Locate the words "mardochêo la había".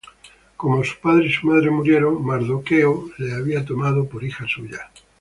2.25-3.63